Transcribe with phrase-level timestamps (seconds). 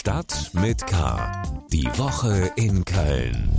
[0.00, 1.42] Stadt mit K.
[1.70, 3.50] Die Woche in Köln.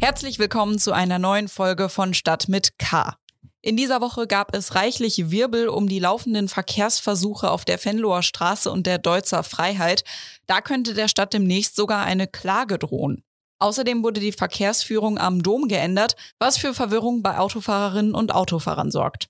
[0.00, 3.16] Herzlich willkommen zu einer neuen Folge von Stadt mit K.
[3.62, 8.68] In dieser Woche gab es reichlich Wirbel um die laufenden Verkehrsversuche auf der Venloer Straße
[8.68, 10.02] und der Deutzer Freiheit.
[10.48, 13.22] Da könnte der Stadt demnächst sogar eine Klage drohen.
[13.60, 19.28] Außerdem wurde die Verkehrsführung am Dom geändert, was für Verwirrung bei Autofahrerinnen und Autofahrern sorgt.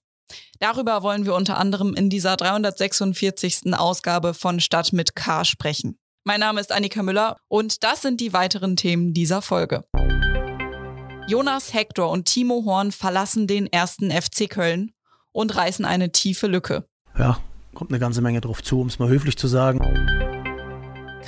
[0.59, 3.75] Darüber wollen wir unter anderem in dieser 346.
[3.75, 5.99] Ausgabe von Stadt mit K sprechen.
[6.27, 9.85] Mein Name ist Annika Müller und das sind die weiteren Themen dieser Folge.
[11.29, 14.93] Jonas Hector und Timo Horn verlassen den ersten FC Köln
[15.32, 16.89] und reißen eine tiefe Lücke.
[17.18, 17.39] Ja,
[17.75, 19.81] kommt eine ganze Menge drauf zu, um es mal höflich zu sagen.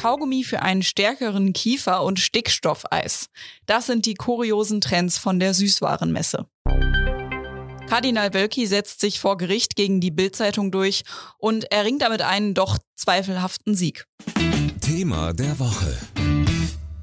[0.01, 3.29] Kaugummi für einen stärkeren Kiefer und Stickstoffeis.
[3.67, 6.47] Das sind die kuriosen Trends von der Süßwarenmesse.
[7.87, 11.03] Kardinal Wölki setzt sich vor Gericht gegen die Bildzeitung durch
[11.37, 14.07] und erringt damit einen doch zweifelhaften Sieg.
[14.87, 15.99] Thema der Woche.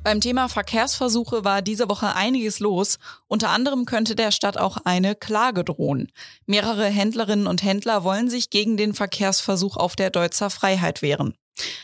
[0.06, 2.98] Beim Thema Verkehrsversuche war diese Woche einiges los.
[3.28, 6.10] Unter anderem könnte der Stadt auch eine Klage drohen.
[6.46, 11.34] Mehrere Händlerinnen und Händler wollen sich gegen den Verkehrsversuch auf der Deutzer Freiheit wehren.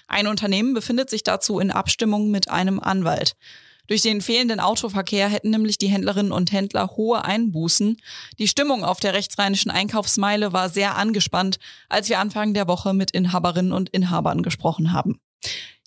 [0.07, 3.35] Ein Unternehmen befindet sich dazu in Abstimmung mit einem Anwalt.
[3.87, 7.97] Durch den fehlenden Autoverkehr hätten nämlich die Händlerinnen und Händler hohe Einbußen.
[8.37, 13.11] Die Stimmung auf der rechtsrheinischen Einkaufsmeile war sehr angespannt, als wir Anfang der Woche mit
[13.11, 15.19] Inhaberinnen und Inhabern gesprochen haben.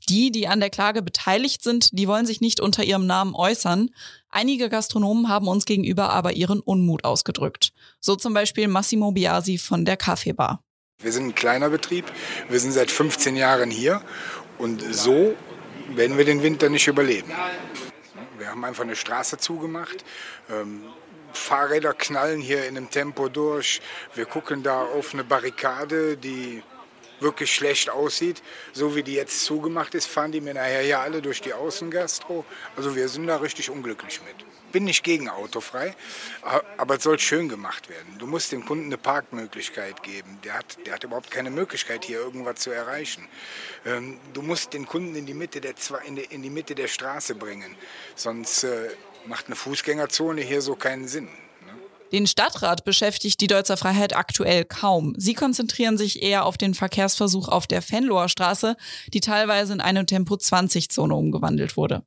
[0.08, 3.91] Die, die an der Klage beteiligt sind, die wollen sich nicht unter ihrem Namen äußern.
[4.31, 7.72] Einige Gastronomen haben uns gegenüber aber ihren Unmut ausgedrückt.
[8.00, 10.62] So zum Beispiel Massimo Biasi von der Kaffeebar.
[10.98, 12.05] Wir sind ein kleiner Betrieb,
[12.48, 14.03] wir sind seit 15 Jahren hier
[14.58, 15.34] und so
[15.89, 17.33] werden wir den Winter nicht überleben.
[18.39, 20.05] Wir haben einfach eine Straße zugemacht.
[20.50, 20.83] Ähm,
[21.33, 23.80] Fahrräder knallen hier in einem Tempo durch.
[24.14, 26.62] Wir gucken da auf eine Barrikade, die
[27.22, 28.42] wirklich schlecht aussieht.
[28.72, 32.44] So wie die jetzt zugemacht ist, fahren die mir nachher hier alle durch die Außengastro.
[32.76, 34.46] Also wir sind da richtig unglücklich mit.
[34.72, 35.94] Bin nicht gegen autofrei,
[36.78, 38.16] aber es soll schön gemacht werden.
[38.18, 40.38] Du musst dem Kunden eine Parkmöglichkeit geben.
[40.44, 43.28] Der hat, der hat überhaupt keine Möglichkeit, hier irgendwas zu erreichen.
[43.84, 45.74] Ähm, du musst den Kunden in die Mitte der,
[46.30, 47.77] in die Mitte der Straße bringen.
[48.14, 48.88] Sonst äh,
[49.27, 51.28] macht eine Fußgängerzone hier so keinen Sinn.
[52.12, 55.14] Den Stadtrat beschäftigt die Deutzer Freiheit aktuell kaum.
[55.17, 58.77] Sie konzentrieren sich eher auf den Verkehrsversuch auf der Fenloher Straße,
[59.14, 62.02] die teilweise in eine Tempo-20-Zone umgewandelt wurde.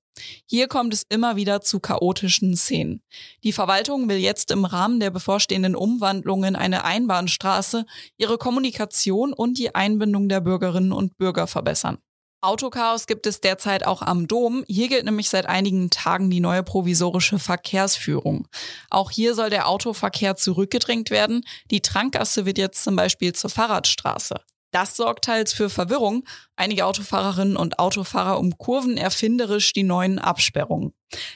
[0.45, 3.01] Hier kommt es immer wieder zu chaotischen Szenen.
[3.43, 7.85] Die Verwaltung will jetzt im Rahmen der bevorstehenden Umwandlungen eine Einbahnstraße,
[8.17, 11.97] ihre Kommunikation und die Einbindung der Bürgerinnen und Bürger verbessern.
[12.41, 14.63] Autochaos gibt es derzeit auch am Dom.
[14.67, 18.47] Hier gilt nämlich seit einigen Tagen die neue provisorische Verkehrsführung.
[18.89, 21.43] Auch hier soll der Autoverkehr zurückgedrängt werden.
[21.71, 24.35] Die Trankgasse wird jetzt zum Beispiel zur Fahrradstraße.
[24.75, 26.25] Das sorgt teils für Verwirrung.
[26.57, 30.91] Einige Autofahrerinnen und Autofahrer umkurven erfinderisch die neuen Absperrungen.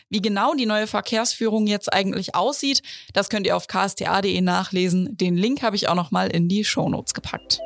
[0.10, 2.84] Wie genau die neue Verkehrsführung jetzt eigentlich aussieht,
[3.14, 5.16] das könnt ihr auf ksta.de nachlesen.
[5.16, 7.62] Den Link habe ich auch noch mal in die Shownotes gepackt.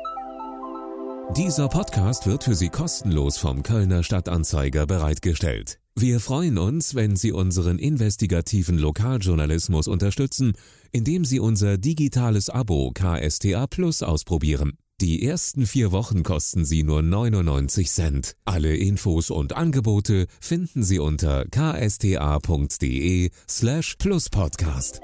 [1.32, 5.80] Dieser Podcast wird für Sie kostenlos vom Kölner Stadtanzeiger bereitgestellt.
[5.96, 10.52] Wir freuen uns, wenn Sie unseren investigativen Lokaljournalismus unterstützen,
[10.92, 14.78] indem Sie unser digitales Abo KSTA Plus ausprobieren.
[15.00, 18.36] Die ersten vier Wochen kosten Sie nur 99 Cent.
[18.44, 25.00] Alle Infos und Angebote finden Sie unter ksta.de slash pluspodcast.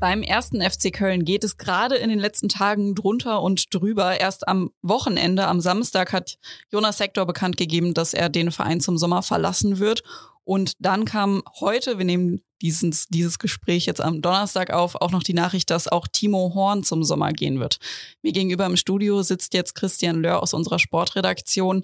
[0.00, 4.20] Beim ersten FC Köln geht es gerade in den letzten Tagen drunter und drüber.
[4.20, 6.38] Erst am Wochenende, am Samstag, hat
[6.70, 10.04] Jonas Sektor bekannt gegeben, dass er den Verein zum Sommer verlassen wird.
[10.44, 15.22] Und dann kam heute, wir nehmen dieses, dieses Gespräch jetzt am Donnerstag auf, auch noch
[15.22, 17.78] die Nachricht, dass auch Timo Horn zum Sommer gehen wird.
[18.22, 21.82] Mir gegenüber im Studio sitzt jetzt Christian Löhr aus unserer Sportredaktion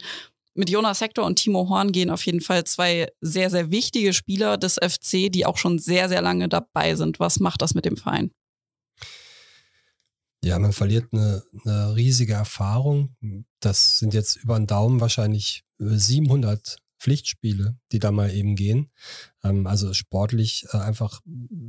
[0.54, 4.56] mit Jonas Hector und Timo Horn gehen auf jeden Fall zwei sehr, sehr wichtige Spieler
[4.56, 7.20] des FC, die auch schon sehr, sehr lange dabei sind.
[7.20, 8.30] Was macht das mit dem Verein?
[10.42, 13.16] Ja, man verliert eine, eine riesige Erfahrung.
[13.60, 18.90] Das sind jetzt über den Daumen wahrscheinlich 700 Pflichtspiele, die da mal eben gehen.
[19.42, 21.20] Ähm, also sportlich äh, einfach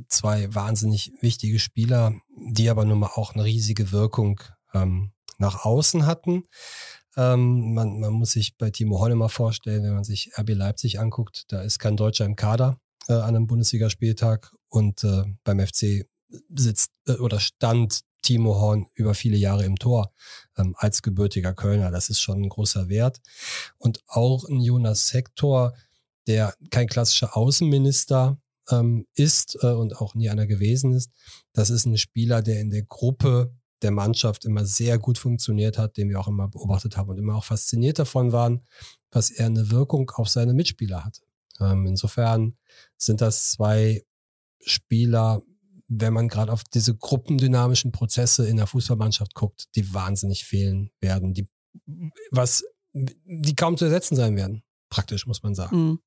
[0.08, 4.40] zwei wahnsinnig wichtige Spieler, die aber nun mal auch eine riesige Wirkung
[4.72, 6.44] ähm, nach außen hatten.
[7.16, 11.00] Ähm, man, man muss sich bei Timo Holle mal vorstellen, wenn man sich RB Leipzig
[11.00, 12.78] anguckt, da ist kein Deutscher im Kader
[13.08, 16.06] äh, an einem Bundesligaspieltag und äh, beim FC
[16.54, 20.12] sitzt äh, oder stand Timo Horn über viele Jahre im Tor
[20.56, 21.90] ähm, als gebürtiger Kölner.
[21.90, 23.20] Das ist schon ein großer Wert.
[23.78, 25.74] Und auch ein Jonas Hector,
[26.26, 28.38] der kein klassischer Außenminister
[28.70, 31.12] ähm, ist äh, und auch nie einer gewesen ist.
[31.52, 35.96] Das ist ein Spieler, der in der Gruppe der Mannschaft immer sehr gut funktioniert hat,
[35.96, 38.66] den wir auch immer beobachtet haben und immer auch fasziniert davon waren,
[39.10, 41.20] was er eine Wirkung auf seine Mitspieler hat.
[41.60, 42.56] Ähm, insofern
[42.96, 44.04] sind das zwei
[44.60, 45.42] Spieler,
[45.88, 51.34] wenn man gerade auf diese gruppendynamischen Prozesse in der Fußballmannschaft guckt, die wahnsinnig fehlen werden,
[51.34, 51.48] die
[52.30, 52.64] was
[53.04, 54.62] die kaum zu ersetzen sein werden.
[54.88, 55.76] Praktisch, muss man sagen.
[55.76, 55.98] Mhm.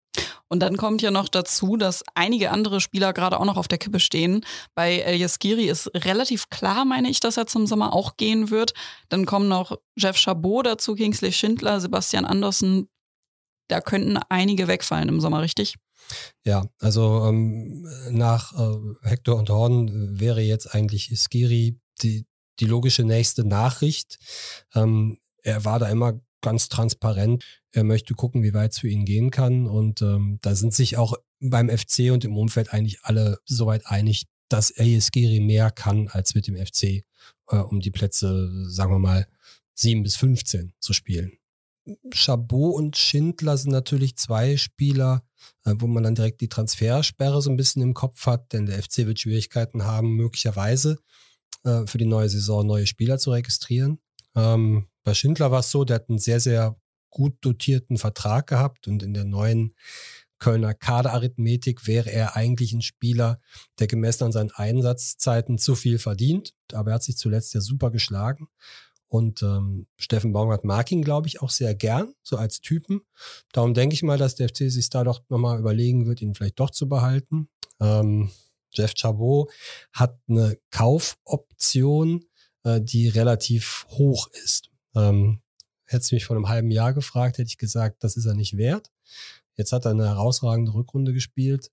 [0.50, 3.78] Und dann kommt ja noch dazu, dass einige andere Spieler gerade auch noch auf der
[3.78, 4.44] Kippe stehen.
[4.74, 8.74] Bei El Yaskiri ist relativ klar, meine ich, dass er zum Sommer auch gehen wird.
[9.10, 12.90] Dann kommen noch Jeff Chabot dazu, Kingsley Schindler, Sebastian Andersen.
[13.68, 15.75] Da könnten einige wegfallen im Sommer, richtig?
[16.44, 22.25] Ja, also ähm, nach äh, Hector und Horn wäre jetzt eigentlich Skiri die,
[22.60, 24.18] die logische nächste Nachricht.
[24.74, 27.58] Ähm, er war da immer ganz transparent.
[27.71, 29.68] Er möchte gucken, wie weit es für ihn gehen kann.
[29.68, 34.27] Und ähm, da sind sich auch beim FC und im Umfeld eigentlich alle soweit einig,
[34.50, 39.27] dass Ayeskiri mehr kann als mit dem FC, äh, um die Plätze, sagen wir mal,
[39.75, 41.33] sieben bis 15 zu spielen.
[42.13, 45.24] Chabot und Schindler sind natürlich zwei Spieler,
[45.65, 48.81] äh, wo man dann direkt die Transfersperre so ein bisschen im Kopf hat, denn der
[48.81, 51.00] FC wird Schwierigkeiten haben, möglicherweise
[51.63, 54.00] äh, für die neue Saison neue Spieler zu registrieren.
[54.36, 58.88] Ähm, bei Schindler war es so, der hat einen sehr, sehr gut dotierten Vertrag gehabt
[58.88, 59.75] und in der neuen
[60.39, 63.41] Kölner Kaderarithmetik wäre er eigentlich ein Spieler,
[63.77, 66.56] der gemessen an seinen Einsatzzeiten zu viel verdient.
[66.71, 68.47] Aber er hat sich zuletzt ja super geschlagen.
[69.09, 73.01] Und ähm, Steffen Baumgart mag ihn, glaube ich, auch sehr gern, so als Typen.
[73.51, 76.59] Darum denke ich mal, dass der FC sich da doch nochmal überlegen wird, ihn vielleicht
[76.59, 77.50] doch zu behalten.
[77.81, 78.29] Ähm,
[78.71, 79.51] Jeff Chabot
[79.91, 82.25] hat eine Kaufoption,
[82.63, 84.69] äh, die relativ hoch ist.
[84.95, 85.41] Ähm,
[85.89, 88.57] hättest du mich vor einem halben Jahr gefragt, hätte ich gesagt, das ist er nicht
[88.57, 88.91] wert.
[89.56, 91.71] Jetzt hat er eine herausragende Rückrunde gespielt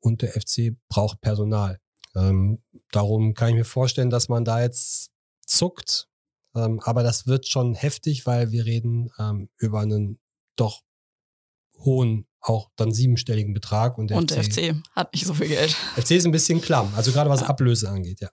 [0.00, 1.80] und der FC braucht Personal.
[2.14, 5.10] Ähm, darum kann ich mir vorstellen, dass man da jetzt
[5.46, 6.08] zuckt.
[6.54, 10.18] Ähm, aber das wird schon heftig, weil wir reden ähm, über einen
[10.56, 10.82] doch
[11.78, 13.96] hohen, auch dann siebenstelligen Betrag.
[13.96, 15.70] Und der, und FC, der FC hat nicht so viel Geld.
[15.70, 17.46] FC ist ein bisschen klamm, also gerade was ja.
[17.46, 18.30] Ablöse angeht, ja.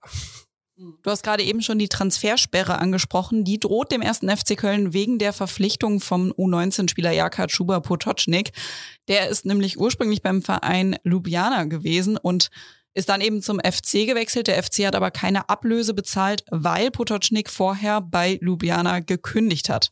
[1.03, 3.43] Du hast gerade eben schon die Transfersperre angesprochen.
[3.43, 8.53] Die droht dem ersten FC Köln wegen der Verpflichtung vom U19-Spieler Jaka Chuba Potocznik.
[9.09, 12.49] Der ist nämlich ursprünglich beim Verein Ljubljana gewesen und
[12.93, 14.47] ist dann eben zum FC gewechselt.
[14.47, 19.91] Der FC hat aber keine Ablöse bezahlt, weil Potocznik vorher bei Ljubljana gekündigt hat.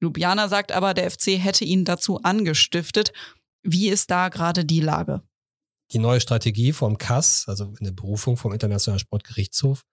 [0.00, 3.12] Ljubljana sagt aber, der FC hätte ihn dazu angestiftet.
[3.64, 5.22] Wie ist da gerade die Lage?
[5.92, 9.84] Die neue Strategie vom KAS, also in der Berufung vom Internationalen Sportgerichtshof,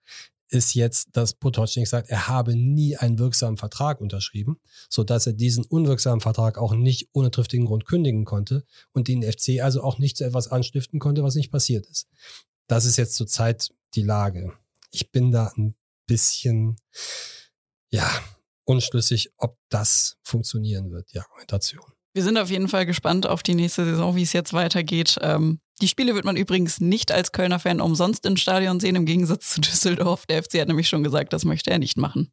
[0.48, 4.60] ist jetzt, dass Potocznik sagt, er habe nie einen wirksamen Vertrag unterschrieben,
[4.90, 9.22] so dass er diesen unwirksamen Vertrag auch nicht ohne triftigen Grund kündigen konnte und den
[9.22, 12.08] FC also auch nicht zu etwas anstiften konnte, was nicht passiert ist.
[12.68, 14.54] Das ist jetzt zurzeit die Lage.
[14.92, 15.76] Ich bin da ein
[16.08, 16.78] bisschen,
[17.92, 18.10] ja,
[18.64, 21.92] unschlüssig, ob das funktionieren wird, die Argumentation.
[22.16, 25.20] Wir sind auf jeden Fall gespannt auf die nächste Saison, wie es jetzt weitergeht.
[25.22, 29.06] Ähm, die Spiele wird man übrigens nicht als Kölner Fan umsonst im Stadion sehen, im
[29.06, 30.26] Gegensatz zu Düsseldorf.
[30.26, 32.32] Der FC hat nämlich schon gesagt, das möchte er nicht machen.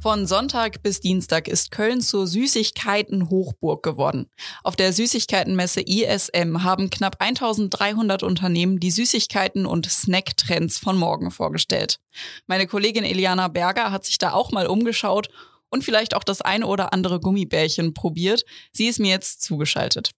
[0.00, 4.30] Von Sonntag bis Dienstag ist Köln zur Süßigkeiten-Hochburg geworden.
[4.62, 11.98] Auf der Süßigkeitenmesse ISM haben knapp 1300 Unternehmen die Süßigkeiten und Snacktrends von morgen vorgestellt.
[12.46, 15.28] Meine Kollegin Eliana Berger hat sich da auch mal umgeschaut
[15.70, 18.44] und vielleicht auch das eine oder andere Gummibärchen probiert.
[18.72, 20.12] Sie ist mir jetzt zugeschaltet.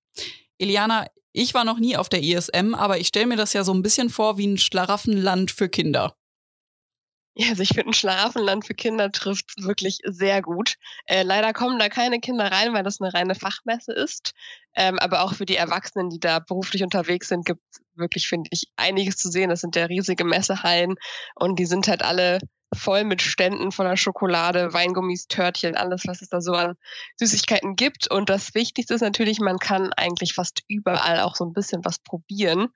[0.59, 3.73] Eliana, ich war noch nie auf der ISM, aber ich stelle mir das ja so
[3.73, 6.14] ein bisschen vor wie ein Schlaraffenland für Kinder.
[7.40, 10.75] Ja, also ich finde, ein Schlaraffenland für Kinder trifft wirklich sehr gut.
[11.07, 14.33] Äh, leider kommen da keine Kinder rein, weil das eine reine Fachmesse ist.
[14.75, 18.49] Ähm, aber auch für die Erwachsenen, die da beruflich unterwegs sind, gibt es wirklich, finde
[18.52, 19.50] ich, einiges zu sehen.
[19.50, 20.97] Das sind ja riesige Messehallen
[21.37, 22.40] und die sind halt alle
[22.75, 26.77] voll mit Ständen voller Schokolade, Weingummis, Törtchen, alles, was es da so an
[27.17, 28.11] Süßigkeiten gibt.
[28.11, 31.99] Und das Wichtigste ist natürlich, man kann eigentlich fast überall auch so ein bisschen was
[31.99, 32.69] probieren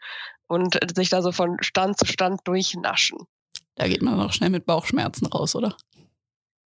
[0.46, 3.18] und sich da so von Stand zu Stand durchnaschen.
[3.74, 5.76] Da geht man auch schnell mit Bauchschmerzen raus, oder?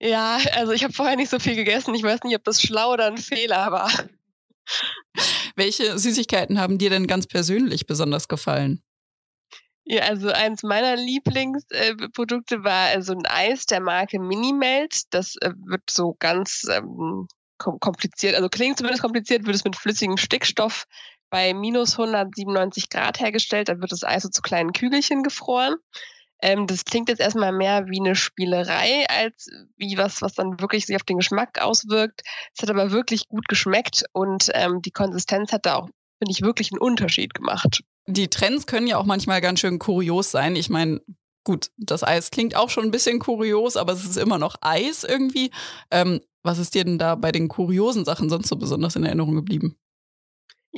[0.01, 1.95] Ja, also ich habe vorher nicht so viel gegessen.
[1.95, 3.91] Ich weiß nicht, ob das schlau oder ein Fehler war.
[5.55, 8.83] Welche Süßigkeiten haben dir denn ganz persönlich besonders gefallen?
[9.89, 15.03] Ja, also eins meiner Lieblingsprodukte war also ein Eis der Marke Minimelt.
[15.15, 20.17] Das äh, wird so ganz ähm, kompliziert, also klingt zumindest kompliziert, wird es mit flüssigem
[20.17, 20.87] Stickstoff
[21.31, 23.69] bei minus 197 Grad hergestellt.
[23.69, 25.77] Da wird das Eis so zu kleinen Kügelchen gefroren.
[26.43, 30.87] Ähm, das klingt jetzt erstmal mehr wie eine Spielerei als wie was, was dann wirklich
[30.87, 32.23] sich auf den Geschmack auswirkt.
[32.57, 35.89] Es hat aber wirklich gut geschmeckt und ähm, die Konsistenz hat da auch,
[36.19, 40.31] finde ich, wirklich einen Unterschied gemacht die Trends können ja auch manchmal ganz schön kurios
[40.31, 40.57] sein.
[40.57, 41.01] Ich meine,
[41.45, 45.05] gut, das Eis klingt auch schon ein bisschen kurios, aber es ist immer noch Eis
[45.05, 45.51] irgendwie.
[45.91, 49.35] Ähm, was ist dir denn da bei den kuriosen Sachen sonst so besonders in Erinnerung
[49.35, 49.77] geblieben?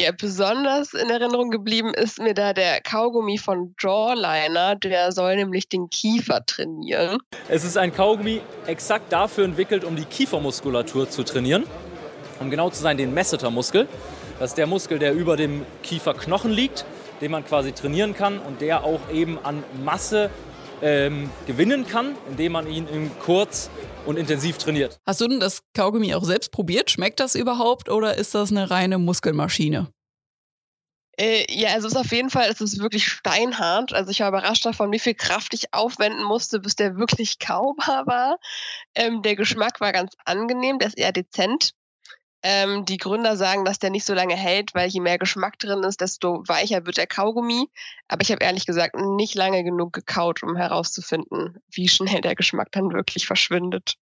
[0.00, 5.68] Ja, besonders in Erinnerung geblieben ist mir da der Kaugummi von Jawliner, der soll nämlich
[5.68, 7.18] den Kiefer trainieren.
[7.48, 11.64] Es ist ein Kaugummi exakt dafür entwickelt, um die Kiefermuskulatur zu trainieren.
[12.38, 13.88] Um genau zu sein, den Masseter-Muskel.
[14.38, 16.86] Das ist der Muskel, der über dem Kieferknochen liegt,
[17.20, 20.30] den man quasi trainieren kann und der auch eben an Masse
[20.82, 23.70] ähm, gewinnen kann, indem man ihn kurz
[24.06, 24.98] und intensiv trainiert.
[25.06, 26.90] Hast du denn das Kaugummi auch selbst probiert?
[26.90, 29.88] Schmeckt das überhaupt oder ist das eine reine Muskelmaschine?
[31.20, 33.92] Äh, ja, also es ist auf jeden Fall, es ist wirklich steinhart.
[33.92, 38.06] Also ich war überrascht davon, wie viel Kraft ich aufwenden musste, bis der wirklich kaubar
[38.06, 38.38] war.
[38.94, 41.72] Ähm, der Geschmack war ganz angenehm, der ist eher dezent.
[42.42, 45.82] Ähm, die Gründer sagen, dass der nicht so lange hält, weil je mehr Geschmack drin
[45.82, 47.68] ist, desto weicher wird der Kaugummi.
[48.06, 52.68] Aber ich habe ehrlich gesagt nicht lange genug gekaut, um herauszufinden, wie schnell der Geschmack
[52.72, 53.96] dann wirklich verschwindet.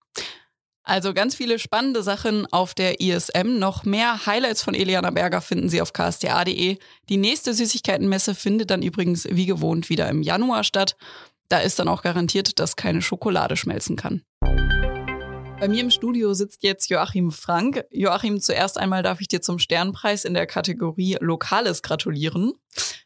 [0.83, 3.57] Also ganz viele spannende Sachen auf der ISM.
[3.57, 6.77] Noch mehr Highlights von Eliana Berger finden Sie auf ksta.de.
[7.09, 10.95] Die nächste Süßigkeitenmesse findet dann übrigens wie gewohnt wieder im Januar statt.
[11.49, 14.21] Da ist dann auch garantiert, dass keine Schokolade schmelzen kann.
[15.57, 17.85] Bei mir im Studio sitzt jetzt Joachim Frank.
[17.89, 22.53] Joachim, zuerst einmal darf ich dir zum Sternpreis in der Kategorie Lokales gratulieren.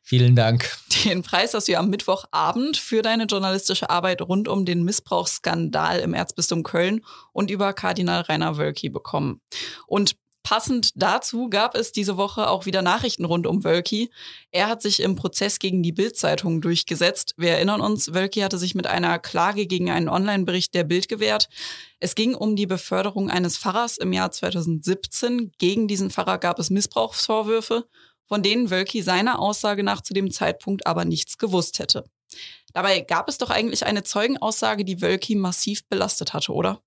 [0.02, 0.76] Vielen Dank.
[1.06, 6.00] Den Preis hast du ja am Mittwochabend für deine journalistische Arbeit rund um den Missbrauchsskandal
[6.00, 7.02] im Erzbistum Köln
[7.34, 9.42] und über Kardinal Rainer Wölki bekommen.
[9.86, 10.16] Und
[10.50, 14.10] Passend dazu gab es diese Woche auch wieder Nachrichten rund um Wölki.
[14.50, 17.36] Er hat sich im Prozess gegen die Bild-Zeitung durchgesetzt.
[17.38, 21.50] Wir erinnern uns, Wölki hatte sich mit einer Klage gegen einen Online-Bericht der Bild gewehrt.
[22.00, 25.52] Es ging um die Beförderung eines Pfarrers im Jahr 2017.
[25.60, 27.86] Gegen diesen Pfarrer gab es Missbrauchsvorwürfe,
[28.26, 32.06] von denen Wölki seiner Aussage nach zu dem Zeitpunkt aber nichts gewusst hätte.
[32.74, 36.82] Dabei gab es doch eigentlich eine Zeugenaussage, die Wölki massiv belastet hatte, oder?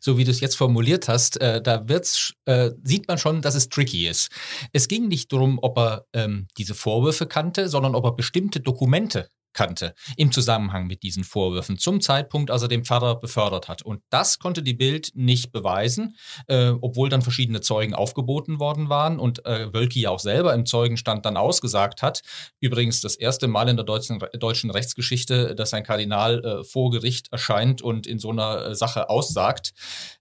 [0.00, 3.54] So wie du es jetzt formuliert hast, äh, da wird's, äh, sieht man schon, dass
[3.54, 4.30] es tricky ist.
[4.72, 9.28] Es ging nicht darum, ob er ähm, diese Vorwürfe kannte, sondern ob er bestimmte Dokumente
[9.52, 13.82] kannte im Zusammenhang mit diesen Vorwürfen zum Zeitpunkt, als er den Pfarrer befördert hat.
[13.82, 16.16] Und das konnte die Bild nicht beweisen,
[16.46, 21.26] äh, obwohl dann verschiedene Zeugen aufgeboten worden waren und äh, Wölki auch selber im Zeugenstand
[21.26, 22.22] dann ausgesagt hat.
[22.60, 27.32] Übrigens das erste Mal in der deutschen, deutschen Rechtsgeschichte, dass ein Kardinal äh, vor Gericht
[27.32, 29.72] erscheint und in so einer äh, Sache aussagt.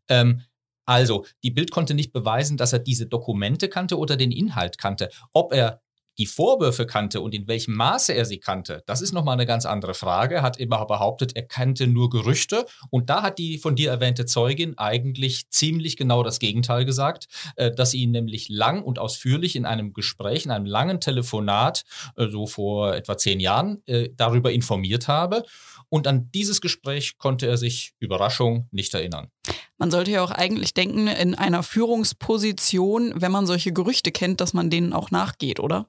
[0.07, 0.41] Ähm,
[0.86, 5.09] also, die Bild konnte nicht beweisen, dass er diese Dokumente kannte oder den Inhalt kannte.
[5.33, 5.83] Ob er
[6.20, 9.66] die Vorwürfe kannte und in welchem Maße er sie kannte, das ist nochmal eine ganz
[9.66, 10.42] andere Frage.
[10.42, 12.66] Hat immer behauptet, er kannte nur Gerüchte.
[12.90, 17.72] Und da hat die von dir erwähnte Zeugin eigentlich ziemlich genau das Gegenteil gesagt, äh,
[17.72, 21.84] dass sie ihn nämlich lang und ausführlich in einem Gespräch, in einem langen Telefonat,
[22.18, 25.44] äh, so vor etwa zehn Jahren, äh, darüber informiert habe.
[25.90, 29.30] Und an dieses Gespräch konnte er sich, Überraschung, nicht erinnern.
[29.78, 34.54] Man sollte ja auch eigentlich denken, in einer Führungsposition, wenn man solche Gerüchte kennt, dass
[34.54, 35.88] man denen auch nachgeht, oder?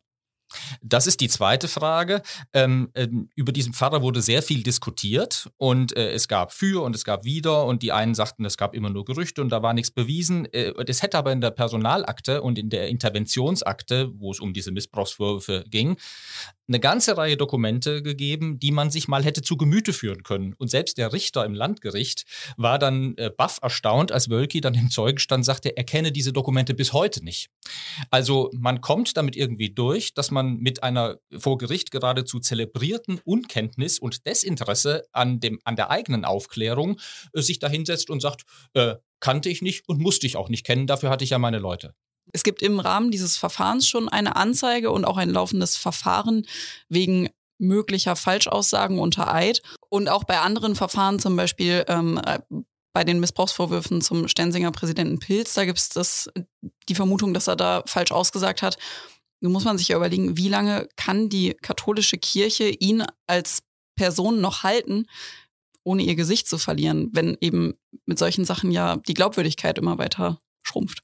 [0.82, 2.22] Das ist die zweite Frage.
[2.52, 6.94] Ähm, ähm, über diesen Pfarrer wurde sehr viel diskutiert und äh, es gab für und
[6.94, 9.74] es gab wieder und die einen sagten, es gab immer nur Gerüchte und da war
[9.74, 10.46] nichts bewiesen.
[10.52, 14.72] Äh, es hätte aber in der Personalakte und in der Interventionsakte, wo es um diese
[14.72, 15.96] Missbrauchsvorwürfe ging,
[16.70, 20.54] eine ganze Reihe Dokumente gegeben, die man sich mal hätte zu Gemüte führen können.
[20.56, 22.24] Und selbst der Richter im Landgericht
[22.56, 26.72] war dann äh, baff erstaunt, als Wölki dann im Zeugenstand sagte, er kenne diese Dokumente
[26.72, 27.48] bis heute nicht.
[28.10, 33.98] Also man kommt damit irgendwie durch, dass man mit einer vor Gericht geradezu zelebrierten Unkenntnis
[33.98, 37.00] und Desinteresse an, dem, an der eigenen Aufklärung
[37.32, 38.42] äh, sich dahinsetzt und sagt,
[38.74, 41.58] äh, kannte ich nicht und musste ich auch nicht kennen, dafür hatte ich ja meine
[41.58, 41.94] Leute.
[42.32, 46.46] Es gibt im Rahmen dieses Verfahrens schon eine Anzeige und auch ein laufendes Verfahren
[46.88, 49.62] wegen möglicher Falschaussagen unter Eid.
[49.88, 52.40] Und auch bei anderen Verfahren, zum Beispiel ähm, äh,
[52.92, 56.30] bei den Missbrauchsvorwürfen zum Stensinger Präsidenten Pilz, da gibt es
[56.88, 58.78] die Vermutung, dass er da falsch ausgesagt hat.
[59.40, 63.62] Nun muss man sich ja überlegen, wie lange kann die katholische Kirche ihn als
[63.96, 65.06] Person noch halten,
[65.84, 67.74] ohne ihr Gesicht zu verlieren, wenn eben
[68.06, 71.02] mit solchen Sachen ja die Glaubwürdigkeit immer weiter schrumpft.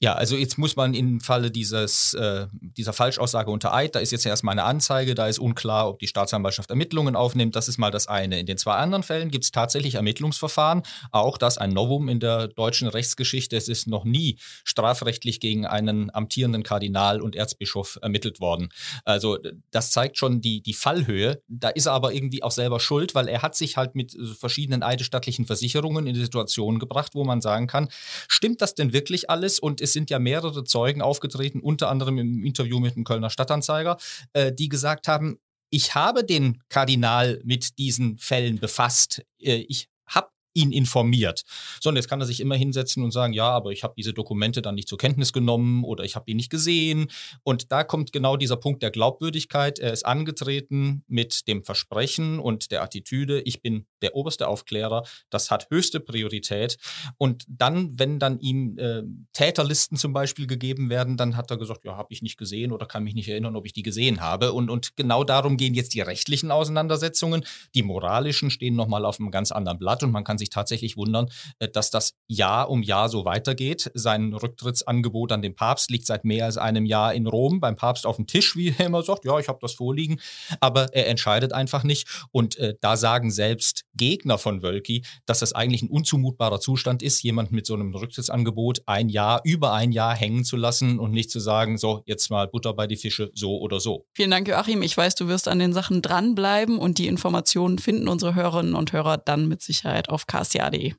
[0.00, 4.10] Ja, also jetzt muss man im Falle dieses, äh, dieser Falschaussage unter Eid, da ist
[4.12, 7.56] jetzt erstmal eine Anzeige, da ist unklar, ob die Staatsanwaltschaft Ermittlungen aufnimmt.
[7.56, 8.40] Das ist mal das eine.
[8.40, 10.82] In den zwei anderen Fällen gibt es tatsächlich Ermittlungsverfahren.
[11.10, 13.56] Auch das ein Novum in der deutschen Rechtsgeschichte.
[13.56, 18.70] Es ist noch nie strafrechtlich gegen einen amtierenden Kardinal und Erzbischof ermittelt worden.
[19.04, 19.38] Also
[19.70, 21.42] das zeigt schon die, die Fallhöhe.
[21.48, 24.82] Da ist er aber irgendwie auch selber schuld, weil er hat sich halt mit verschiedenen
[24.82, 27.88] eidesstattlichen Versicherungen in die Situation gebracht, wo man sagen kann,
[28.28, 29.51] stimmt das denn wirklich alles?
[29.52, 29.60] Ist.
[29.60, 33.98] Und es sind ja mehrere Zeugen aufgetreten, unter anderem im Interview mit dem Kölner Stadtanzeiger,
[34.32, 35.38] äh, die gesagt haben,
[35.70, 39.24] ich habe den Kardinal mit diesen Fällen befasst.
[39.40, 41.42] Äh, ich habe ihn informiert.
[41.80, 44.12] So, und jetzt kann er sich immer hinsetzen und sagen, ja, aber ich habe diese
[44.12, 47.08] Dokumente dann nicht zur Kenntnis genommen oder ich habe ihn nicht gesehen.
[47.42, 49.78] Und da kommt genau dieser Punkt der Glaubwürdigkeit.
[49.78, 55.50] Er ist angetreten mit dem Versprechen und der Attitüde, ich bin der oberste Aufklärer, das
[55.50, 56.76] hat höchste Priorität.
[57.18, 61.84] Und dann, wenn dann ihm äh, Täterlisten zum Beispiel gegeben werden, dann hat er gesagt,
[61.84, 64.52] ja, habe ich nicht gesehen oder kann mich nicht erinnern, ob ich die gesehen habe.
[64.52, 67.44] Und, und genau darum gehen jetzt die rechtlichen Auseinandersetzungen.
[67.74, 71.28] Die moralischen stehen nochmal auf einem ganz anderen Blatt und man kann sich tatsächlich wundern,
[71.58, 73.90] äh, dass das Jahr um Jahr so weitergeht.
[73.94, 78.06] Sein Rücktrittsangebot an den Papst liegt seit mehr als einem Jahr in Rom beim Papst
[78.06, 80.20] auf dem Tisch, wie er immer sagt, ja, ich habe das vorliegen,
[80.60, 82.08] aber er entscheidet einfach nicht.
[82.32, 87.22] Und äh, da sagen selbst Gegner von Wölki, dass das eigentlich ein unzumutbarer Zustand ist,
[87.22, 91.30] jemand mit so einem Rücktrittsangebot ein Jahr, über ein Jahr hängen zu lassen und nicht
[91.30, 94.06] zu sagen, so, jetzt mal Butter bei die Fische, so oder so.
[94.14, 94.82] Vielen Dank, Joachim.
[94.82, 98.92] Ich weiß, du wirst an den Sachen dranbleiben und die Informationen finden unsere Hörerinnen und
[98.92, 100.94] Hörer dann mit Sicherheit auf ksta.de.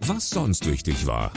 [0.00, 1.32] Was sonst wichtig war.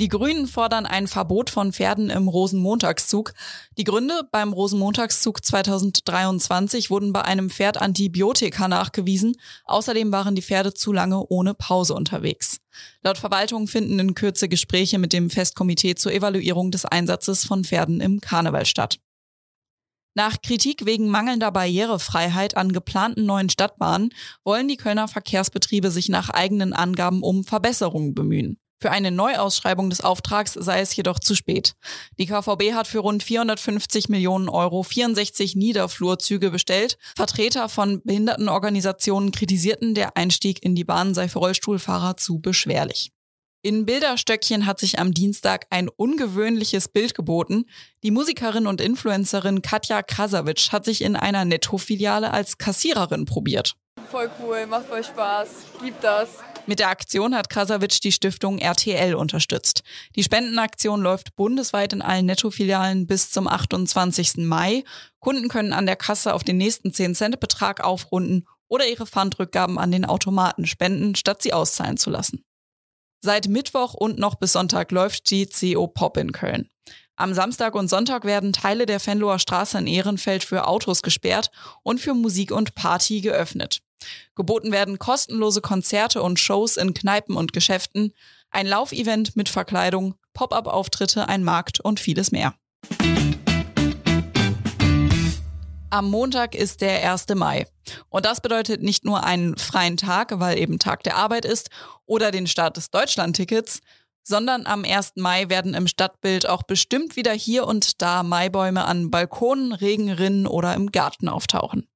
[0.00, 3.32] Die Grünen fordern ein Verbot von Pferden im Rosenmontagszug.
[3.76, 9.36] Die Gründe beim Rosenmontagszug 2023 wurden bei einem Pferd Antibiotika nachgewiesen.
[9.64, 12.58] Außerdem waren die Pferde zu lange ohne Pause unterwegs.
[13.02, 18.00] Laut Verwaltung finden in Kürze Gespräche mit dem Festkomitee zur Evaluierung des Einsatzes von Pferden
[18.00, 19.00] im Karneval statt.
[20.18, 26.28] Nach Kritik wegen mangelnder Barrierefreiheit an geplanten neuen Stadtbahnen wollen die Kölner Verkehrsbetriebe sich nach
[26.28, 28.58] eigenen Angaben um Verbesserungen bemühen.
[28.82, 31.76] Für eine Neuausschreibung des Auftrags sei es jedoch zu spät.
[32.18, 36.98] Die KVB hat für rund 450 Millionen Euro 64 Niederflurzüge bestellt.
[37.14, 43.12] Vertreter von Behindertenorganisationen kritisierten, der Einstieg in die Bahn sei für Rollstuhlfahrer zu beschwerlich.
[43.68, 47.66] In Bilderstöckchen hat sich am Dienstag ein ungewöhnliches Bild geboten.
[48.02, 53.76] Die Musikerin und Influencerin Katja Krasavitsch hat sich in einer Netto-Filiale als Kassiererin probiert.
[54.10, 55.48] Voll cool, macht voll Spaß,
[55.82, 56.30] liebt das.
[56.66, 59.82] Mit der Aktion hat Krasavitsch die Stiftung RTL unterstützt.
[60.16, 64.38] Die Spendenaktion läuft bundesweit in allen Netto-Filialen bis zum 28.
[64.38, 64.82] Mai.
[65.18, 70.06] Kunden können an der Kasse auf den nächsten 10-Cent-Betrag aufrunden oder ihre Pfandrückgaben an den
[70.06, 72.46] Automaten spenden, statt sie auszahlen zu lassen.
[73.20, 76.68] Seit Mittwoch und noch bis Sonntag läuft die CO Pop in Köln.
[77.16, 81.50] Am Samstag und Sonntag werden Teile der Fenloher Straße in Ehrenfeld für Autos gesperrt
[81.82, 83.80] und für Musik und Party geöffnet.
[84.36, 88.12] Geboten werden kostenlose Konzerte und Shows in Kneipen und Geschäften,
[88.50, 92.54] ein Laufevent mit Verkleidung, Pop-up-Auftritte, ein Markt und vieles mehr.
[95.90, 97.28] Am Montag ist der 1.
[97.34, 97.66] Mai.
[98.10, 101.70] Und das bedeutet nicht nur einen freien Tag, weil eben Tag der Arbeit ist,
[102.04, 103.80] oder den Start des Deutschlandtickets,
[104.22, 105.12] sondern am 1.
[105.16, 110.74] Mai werden im Stadtbild auch bestimmt wieder hier und da Maibäume an Balkonen, Regenrinnen oder
[110.74, 111.88] im Garten auftauchen.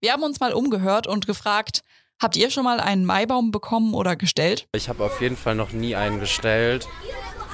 [0.00, 1.82] Wir haben uns mal umgehört und gefragt,
[2.20, 4.68] habt ihr schon mal einen Maibaum bekommen oder gestellt?
[4.72, 6.86] Ich habe auf jeden Fall noch nie einen gestellt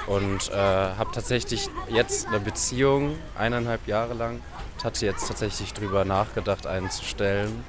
[0.06, 4.42] und äh, habe tatsächlich jetzt eine Beziehung, eineinhalb Jahre lang.
[4.78, 7.64] Ich hatte jetzt tatsächlich drüber nachgedacht, einen zu stellen.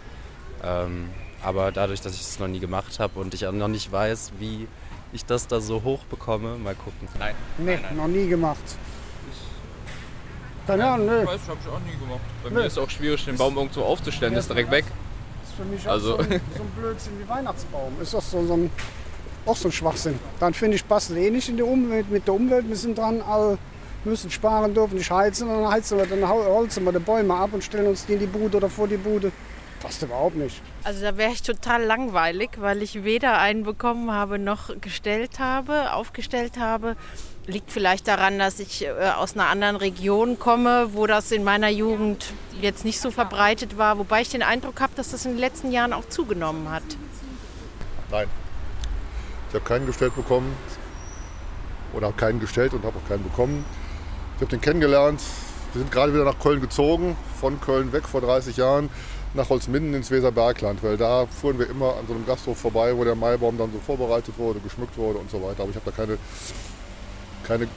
[0.63, 1.09] Ähm,
[1.41, 4.33] aber dadurch, dass ich es noch nie gemacht habe und ich auch noch nicht weiß,
[4.37, 4.67] wie
[5.11, 7.07] ich das da so hoch bekomme, mal gucken.
[7.17, 7.33] Nein.
[7.57, 7.97] Nee, nein, nein.
[7.97, 8.61] noch nie gemacht.
[10.67, 11.21] Keine Ahnung, nö.
[11.21, 12.21] Ich weiß, habe ich auch nie gemacht.
[12.43, 12.55] Bei nö.
[12.59, 14.85] mir ist es auch schwierig, den Baum irgendwo aufzustellen, ja, ist direkt weg.
[14.85, 16.13] Das ist für mich also.
[16.13, 17.93] auch so ein, so ein Blödsinn wie Weihnachtsbaum.
[17.99, 18.69] Ist doch so, so ein,
[19.47, 20.19] auch so ein Schwachsinn.
[20.39, 22.67] Dann finde ich, passt eh nicht in die Umwelt, mit der Umwelt.
[22.67, 23.57] Wir sind dran, alle
[24.05, 25.49] müssen sparen, dürfen nicht heizen.
[25.49, 28.19] Und dann heizen wir, dann holzen wir die Bäume ab und stellen uns die in
[28.19, 29.31] die Bude oder vor die Bude.
[29.81, 30.61] Passt überhaupt nicht.
[30.83, 35.93] Also da wäre ich total langweilig, weil ich weder einen bekommen habe noch gestellt habe,
[35.93, 36.97] aufgestellt habe.
[37.47, 41.69] Liegt vielleicht daran, dass ich äh, aus einer anderen Region komme, wo das in meiner
[41.69, 45.39] Jugend jetzt nicht so verbreitet war, wobei ich den Eindruck habe, dass das in den
[45.39, 46.83] letzten Jahren auch zugenommen hat.
[48.11, 48.27] Nein.
[49.47, 50.55] Ich habe keinen gestellt bekommen
[51.93, 53.65] oder habe keinen gestellt und habe auch keinen bekommen.
[54.39, 55.19] Ich habe den kennengelernt.
[55.73, 58.89] Wir sind gerade wieder nach Köln gezogen, von Köln weg vor 30 Jahren
[59.33, 63.03] nach Holzminden ins Weserbergland, weil da fuhren wir immer an so einem Gasthof vorbei, wo
[63.03, 65.63] der Maibaum dann so vorbereitet wurde, geschmückt wurde und so weiter.
[65.63, 66.17] Aber ich habe da keine
[67.43, 67.67] keine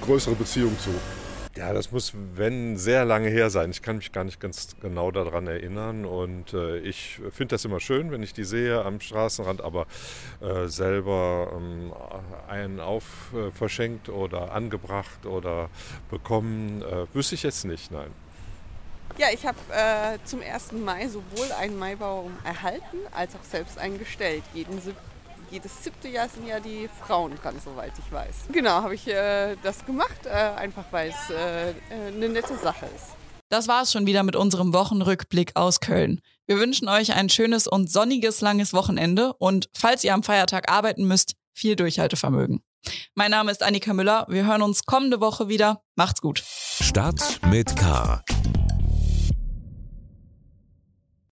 [0.00, 0.90] größere Beziehung zu.
[1.56, 3.70] Ja, das muss, wenn, sehr lange her sein.
[3.70, 6.04] Ich kann mich gar nicht ganz genau daran erinnern.
[6.04, 9.86] Und äh, ich finde das immer schön, wenn ich die sehe am Straßenrand, aber
[10.42, 11.94] äh, selber ähm,
[12.46, 15.70] einen auf äh, verschenkt oder angebracht oder
[16.10, 18.10] bekommen, äh, wüsste ich jetzt nicht, nein.
[19.16, 20.72] Ja, ich habe äh, zum 1.
[20.72, 24.42] Mai sowohl einen Maibaum erhalten als auch selbst einen gestellt.
[24.52, 24.78] Jeden
[25.50, 28.46] jedes siebte Jahr sind ja die Frauen dran, soweit ich weiß.
[28.52, 31.74] Genau, habe ich äh, das gemacht, äh, einfach weil es äh, äh,
[32.14, 33.16] eine nette Sache ist.
[33.48, 36.20] Das war's schon wieder mit unserem Wochenrückblick aus Köln.
[36.46, 41.06] Wir wünschen euch ein schönes und sonniges langes Wochenende und falls ihr am Feiertag arbeiten
[41.06, 42.62] müsst, viel Durchhaltevermögen.
[43.14, 44.26] Mein Name ist Annika Müller.
[44.28, 45.82] Wir hören uns kommende Woche wieder.
[45.96, 46.42] Macht's gut.
[46.80, 48.22] Stadt mit K.